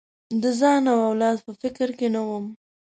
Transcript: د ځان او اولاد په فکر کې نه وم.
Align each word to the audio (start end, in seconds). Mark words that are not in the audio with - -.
د 0.41 0.43
ځان 0.59 0.83
او 0.93 0.99
اولاد 1.09 1.37
په 1.45 1.51
فکر 1.61 1.87
کې 1.97 2.07
نه 2.15 2.21
وم. 2.27 2.45